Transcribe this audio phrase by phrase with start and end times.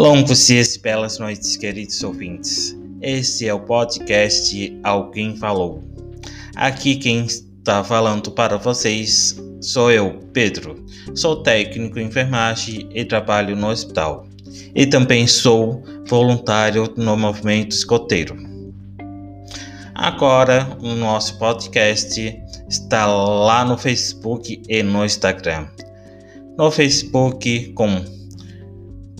[0.00, 2.74] Longos e belas noites, queridos ouvintes.
[3.02, 5.84] Esse é o podcast Alguém Falou.
[6.56, 10.82] Aqui quem está falando para vocês sou eu, Pedro.
[11.14, 14.26] Sou técnico em enfermagem e trabalho no hospital.
[14.74, 18.38] E também sou voluntário no movimento escoteiro.
[19.94, 25.68] Agora, o nosso podcast está lá no Facebook e no Instagram.
[26.56, 28.02] No Facebook com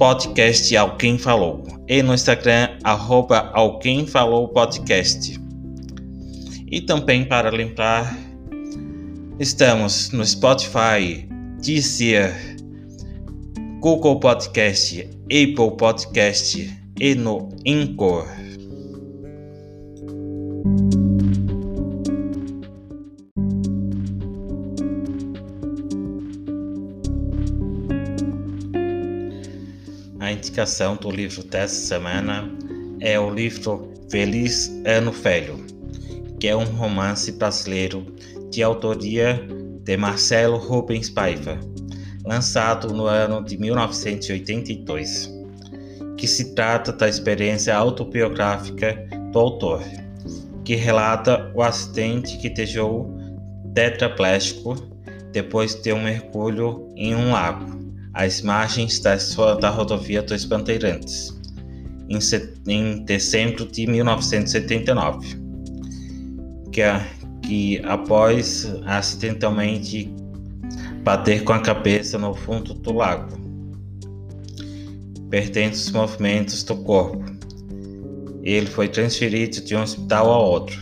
[0.00, 5.38] podcast Alguém Falou e no Instagram arroba Alguém Falou Podcast.
[6.70, 8.16] E também para lembrar,
[9.38, 11.28] estamos no Spotify,
[11.60, 12.34] Deezer,
[13.80, 18.26] Google Podcast, Apple Podcast e no Anchor.
[30.60, 32.46] Indicação do livro dessa semana
[33.00, 35.64] é o livro Feliz Ano Velho,
[36.38, 38.04] que é um romance brasileiro
[38.50, 39.42] de autoria
[39.82, 41.58] de Marcelo Rubens Paiva,
[42.26, 45.30] lançado no ano de 1982,
[46.18, 49.82] que se trata da experiência autobiográfica do autor,
[50.62, 53.10] que relata o acidente que deixou
[53.74, 54.74] tetraplégico
[55.32, 57.79] depois de um mergulho em um lago
[58.14, 59.16] às margens da,
[59.60, 61.38] da rodovia dos Bandeirantes,
[62.08, 62.18] em,
[62.66, 65.36] em dezembro de 1979,
[66.72, 66.82] que,
[67.42, 70.12] que após acidentalmente
[71.03, 73.41] bater com a cabeça no fundo do lago,
[75.31, 77.25] perdendo os movimentos do corpo.
[78.42, 80.78] Ele foi transferido de um hospital a outro,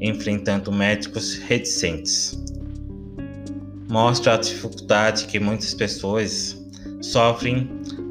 [0.00, 2.38] enfrentando médicos reticentes.
[3.90, 6.57] Mostra a dificuldade que muitas pessoas
[7.00, 7.68] sofrem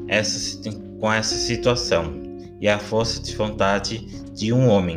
[0.08, 2.20] essa, com essa situação
[2.60, 4.96] e a força de vontade de um homem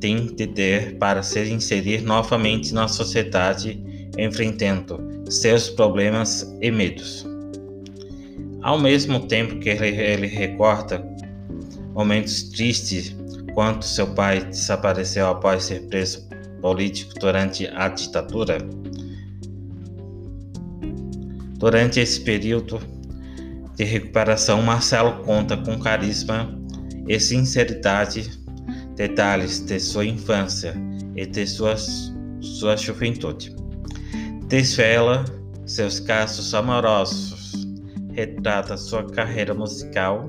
[0.00, 3.82] tem de ter para se inserir novamente na sociedade,
[4.18, 7.26] enfrentando seus problemas e medos.
[8.62, 11.02] Ao mesmo tempo que ele, ele recorta
[11.94, 13.16] momentos tristes
[13.54, 16.28] quando seu pai desapareceu após ser preso
[16.60, 18.58] político durante a ditadura,
[21.64, 22.78] Durante esse período
[23.74, 26.54] de recuperação, Marcelo conta com carisma
[27.08, 28.30] e sinceridade
[28.94, 30.74] detalhes de sua infância
[31.16, 31.74] e de sua,
[32.38, 33.56] sua juventude.
[34.46, 35.24] Desvela
[35.64, 37.66] seus casos amorosos,
[38.12, 40.28] retrata sua carreira musical.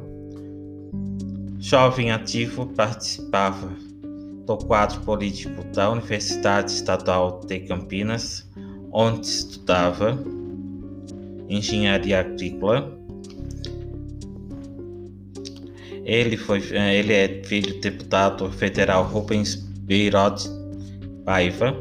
[1.59, 3.75] Jovem ativo, participava
[4.46, 8.50] do quadro político da Universidade Estadual de Campinas,
[8.94, 10.17] onde estudava
[11.50, 12.97] engenharia agrícola.
[16.03, 20.44] Ele, foi, eh, ele é filho do deputado federal Rubens Beirod
[21.25, 21.75] Paiva.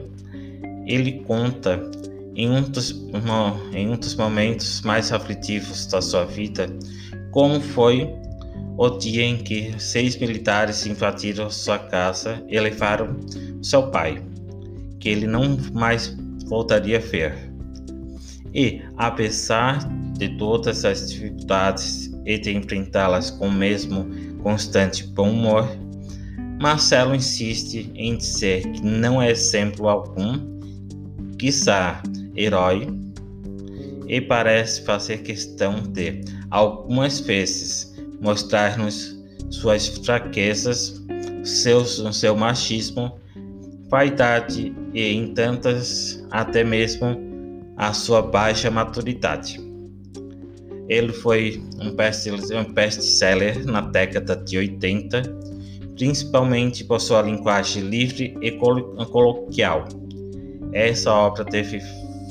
[0.86, 1.90] Ele conta
[2.34, 2.90] em um, dos,
[3.72, 6.68] em um dos momentos mais aflitivos da sua vida
[7.34, 8.08] como foi
[8.78, 13.16] o dia em que seis militares invadiram sua casa e levaram
[13.60, 14.22] seu pai,
[15.00, 16.16] que ele não mais
[16.46, 17.53] voltaria a ver.
[18.54, 24.06] E, apesar de todas as dificuldades e de enfrentá-las com o mesmo
[24.42, 25.68] constante bom humor,
[26.60, 30.38] Marcelo insiste em dizer que não é exemplo algum,
[31.36, 32.00] quiçá
[32.36, 32.86] herói,
[34.06, 39.18] e parece fazer questão de, algumas vezes, mostrar-nos
[39.50, 41.02] suas fraquezas,
[41.42, 43.18] seus, seu machismo,
[43.88, 47.33] vaidade e, em tantas, até mesmo
[47.76, 49.60] a sua baixa maturidade.
[50.88, 51.92] Ele foi um
[52.72, 55.22] best-seller na década de 80,
[55.96, 59.88] principalmente por sua linguagem livre e coloquial.
[60.72, 61.80] Essa obra teve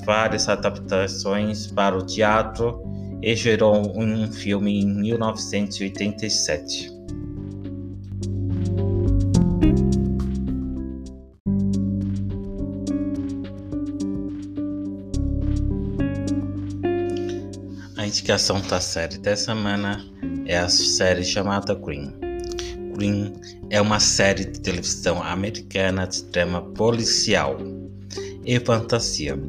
[0.05, 2.81] várias adaptações para o teatro
[3.21, 7.02] e gerou um filme em 1987.
[18.03, 20.05] A indicação da série dessa semana
[20.45, 22.13] é a série chamada Green.
[22.97, 23.33] Green
[23.69, 27.57] é uma série de televisão americana de drama policial
[28.43, 29.39] e fantasia,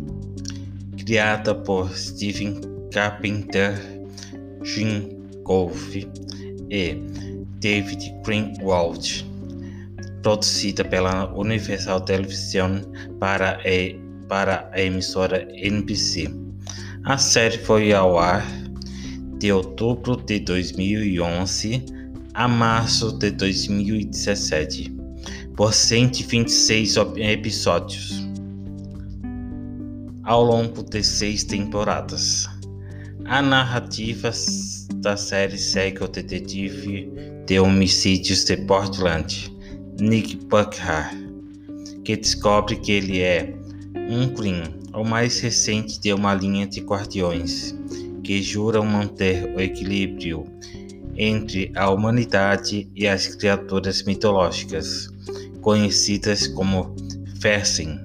[0.97, 2.61] criada por Steven
[2.93, 3.75] Carpenter,
[4.63, 5.97] Jim Golf
[6.71, 6.95] e
[7.59, 9.29] David Greenwald,
[10.23, 12.83] produzida pela Universal Television
[13.19, 16.44] para a, para a emissora NBC.
[17.07, 18.51] A série foi ao ar
[19.39, 21.85] de outubro de 2011
[22.33, 24.91] a março de 2017,
[25.55, 28.27] por 126 episódios,
[30.23, 32.49] ao longo de seis temporadas.
[33.27, 34.31] A narrativa
[34.95, 37.13] da série segue o detetive
[37.45, 39.55] de homicídios de Portland,
[40.01, 41.15] Nick Buckhart,
[42.03, 43.55] que descobre que ele é
[44.09, 47.75] um crime, o mais recente de uma linha de guardiões
[48.23, 50.47] que juram manter o equilíbrio
[51.17, 55.09] entre a humanidade e as criaturas mitológicas,
[55.61, 56.95] conhecidas como
[57.41, 58.01] Fersen.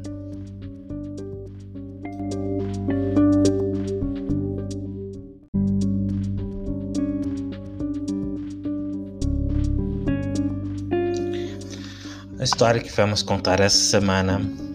[12.39, 14.69] A história que vamos contar essa semana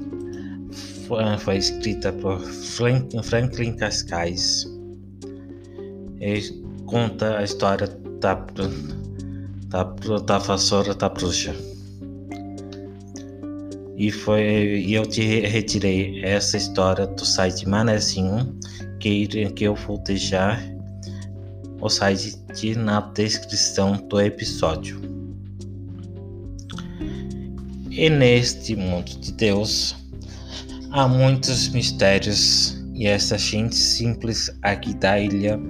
[1.38, 4.66] foi, escrita por Franklin Cascais.
[6.20, 7.86] Ele conta a história
[8.20, 8.34] da,
[9.68, 9.84] da,
[10.18, 11.54] da vassoura da bruxa.
[13.96, 14.42] E foi
[14.80, 18.58] e eu te retirei essa história do site Manezinho,
[18.98, 20.60] que, que eu vou deixar
[21.80, 25.00] o site na descrição do episódio.
[27.90, 29.94] E neste mundo de Deus
[30.94, 35.60] há muitos mistérios, e essa gente simples aqui da ilha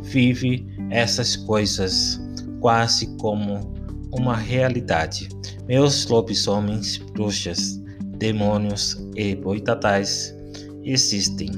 [0.00, 2.18] vive essas coisas
[2.60, 3.74] quase como
[4.10, 5.28] uma realidade.
[5.68, 7.78] Meus lobisomens, bruxas,
[8.16, 10.34] demônios e boitatais
[10.82, 11.50] existem.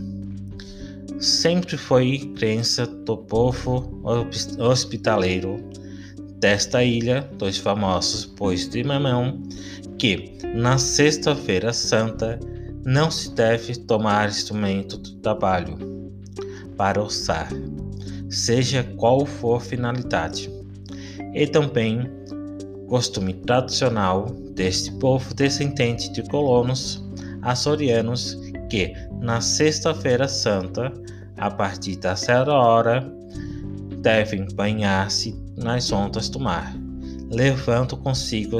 [1.20, 4.02] Sempre foi crença do povo
[4.58, 5.58] hospitaleiro
[6.40, 9.40] desta ilha, dos famosos bois de mamão,
[9.96, 12.40] que na Sexta-feira Santa
[12.84, 15.79] não se deve tomar instrumento do trabalho
[16.76, 17.49] para usar,
[18.29, 20.50] seja qual for a finalidade.
[21.34, 22.11] E também
[22.88, 27.02] costume tradicional deste povo descendente de colonos
[27.40, 28.38] açorianos
[28.69, 30.93] que na Sexta-feira Santa,
[31.37, 33.11] a partir da certa hora,
[34.02, 36.75] devem banhar-se nas ondas do mar,
[37.31, 38.58] levando consigo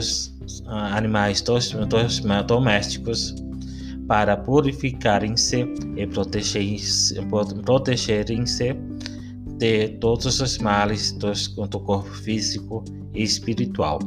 [0.67, 1.43] animais
[2.47, 3.35] domésticos
[4.07, 5.67] para purificarem-se
[5.97, 7.17] e protegerem-se
[9.59, 12.85] de todos os males do corpo físico
[13.15, 14.01] e espiritual.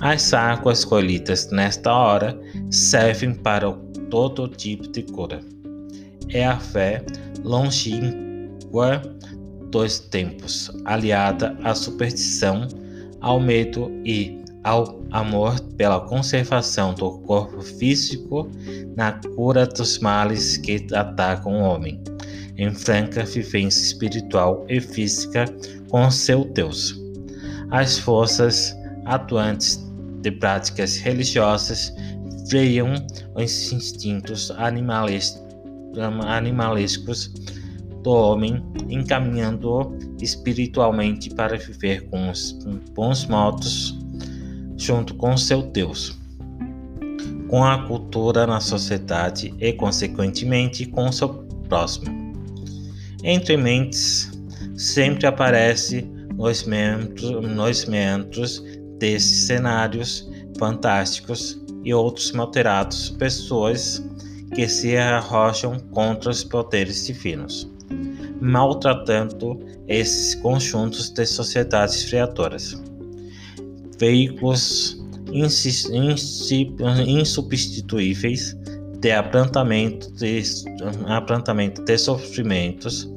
[0.00, 2.40] As águas colhidas nesta hora
[2.70, 3.72] servem para
[4.10, 5.40] todo tipo de cura.
[6.30, 7.04] É a fé
[7.42, 9.02] longínqua
[9.70, 12.66] dos tempos, aliada à superstição,
[13.20, 18.50] ao medo e ao amor pela conservação do corpo físico
[18.96, 22.00] na cura dos males que atacam o homem,
[22.56, 25.44] em franca vivência espiritual e física
[25.88, 27.00] com seu Deus.
[27.70, 29.86] As forças atuantes
[30.22, 31.94] de práticas religiosas
[32.48, 32.94] freiam
[33.34, 35.40] os instintos animalescos
[38.02, 42.52] do homem, encaminhando-o espiritualmente para viver com os
[42.94, 43.97] bons modos
[44.78, 46.16] junto com seu Deus,
[47.48, 51.28] com a cultura na sociedade e, consequentemente, com seu
[51.68, 52.06] próximo.
[53.24, 54.30] Entre mentes,
[54.76, 56.02] sempre aparece
[56.34, 58.62] nos membros, nos membros
[58.98, 64.02] desses cenários fantásticos e outros malterados pessoas
[64.54, 67.68] que se arrojam contra os poderes divinos,
[68.40, 72.80] maltratando esses conjuntos de sociedades criadoras
[73.98, 74.98] veículos
[77.06, 78.56] insubstituíveis
[79.00, 80.42] de aprantamento de,
[81.06, 83.08] aprantamento de sofrimentos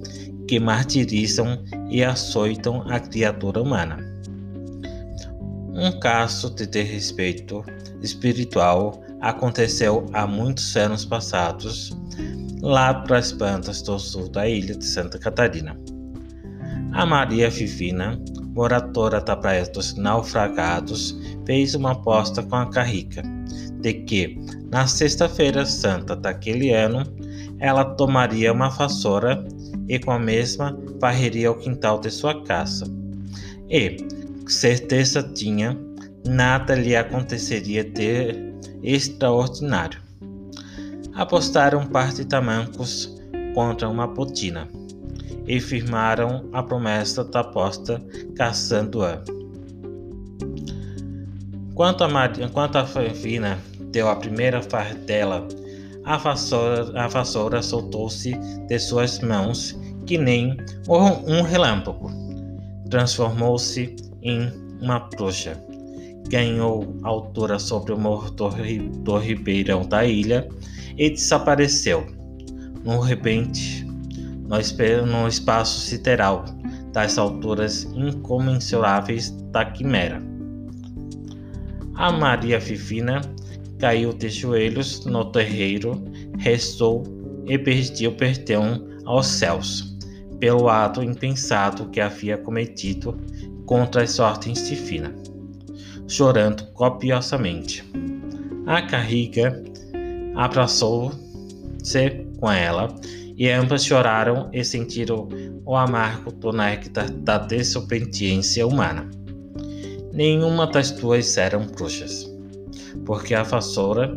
[0.47, 3.97] que martirizam e açoitam a criatura humana.
[5.73, 7.63] Um caso de desrespeito
[8.01, 11.95] espiritual aconteceu há muitos anos passados,
[12.61, 15.79] lá para as bandas do sul da ilha de Santa Catarina.
[16.91, 18.19] A Maria Vivina
[18.53, 23.23] moradora da Praia dos Naufragados, fez uma aposta com a Carrica
[23.79, 24.37] de que,
[24.71, 27.03] na Sexta-feira Santa daquele ano,
[27.59, 29.43] ela tomaria uma vassoura
[29.87, 32.85] e com a mesma varreria o quintal de sua casa.
[33.69, 33.97] E,
[34.47, 35.77] certeza tinha,
[36.27, 38.53] nada lhe aconteceria de
[38.83, 39.99] extraordinário.
[41.13, 43.19] Apostaram parte tamancos
[43.53, 44.67] contra uma botina
[45.51, 48.01] e firmaram a promessa da aposta
[48.37, 49.21] caçando-a.
[51.75, 52.09] Quanto a,
[52.53, 52.85] quanto a
[53.91, 55.45] deu a primeira fartela,
[56.05, 58.31] a vassoura, a vassoura soltou-se
[58.69, 60.55] de suas mãos, que nem
[61.27, 62.09] um relâmpago.
[62.89, 63.93] Transformou-se
[64.23, 64.49] em
[64.81, 65.61] uma bruxa.
[66.29, 70.47] Ganhou altura sobre o morro do ribeirão da ilha
[70.97, 72.07] e desapareceu.
[72.85, 73.80] No repente,
[75.07, 76.43] no espaço sideral
[76.91, 80.21] das alturas incomensuráveis da quimera.
[81.95, 83.21] A Maria Fifina
[83.79, 86.03] caiu de joelhos no terreiro,
[86.37, 87.03] rezou
[87.47, 89.97] e pediu perdão aos céus
[90.39, 93.17] pelo ato impensado que havia cometido
[93.65, 95.13] contra as ordens de Fina,
[96.07, 97.83] chorando copiosamente.
[98.65, 99.63] A carriga
[100.35, 102.93] abraçou-se com ela
[103.37, 105.27] e ambas choraram e sentiram
[105.65, 109.09] o amargo do néctar da desobediência humana.
[110.13, 112.29] Nenhuma das duas eram bruxas,
[113.05, 114.15] porque a vassoura,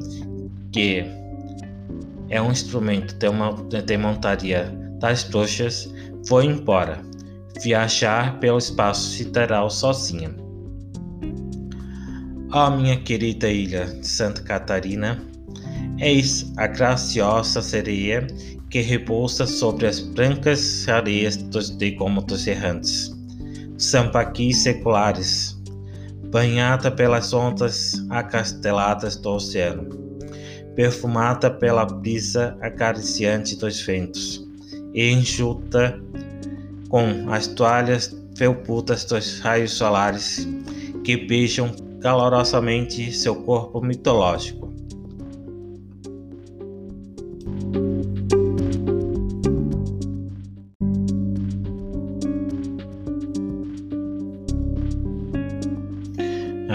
[0.72, 1.04] que
[2.28, 5.92] é um instrumento de, uma, de montaria das bruxas,
[6.26, 7.00] foi embora,
[7.62, 10.34] viajar pelo espaço sideral sozinha.
[12.52, 15.20] Ó oh, minha querida ilha de Santa Catarina,
[15.98, 18.26] eis a graciosa sereia
[18.74, 23.14] que repousa sobre as brancas areias dos decômodos errantes,
[23.78, 25.56] sampaquis seculares,
[26.32, 29.88] banhada pelas ondas acasteladas do oceano,
[30.74, 34.44] perfumada pela brisa acariciante dos ventos,
[34.92, 35.96] e enxuta
[36.88, 40.48] com as toalhas felpudas dos raios solares
[41.04, 44.73] que beijam calorosamente seu corpo mitológico.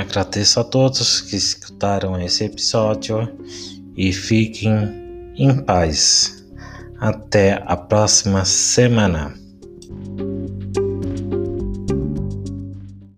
[0.09, 3.31] Agradeço a todos que escutaram esse episódio
[3.95, 4.73] e fiquem
[5.37, 6.43] em paz.
[6.99, 9.35] Até a próxima semana.